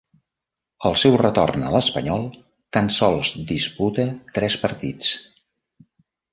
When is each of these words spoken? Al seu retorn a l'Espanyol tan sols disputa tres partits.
Al 0.89 0.95
seu 1.01 1.17
retorn 1.21 1.65
a 1.67 1.73
l'Espanyol 1.75 2.25
tan 2.79 2.91
sols 2.97 3.35
disputa 3.55 4.09
tres 4.41 4.59
partits. 4.67 5.15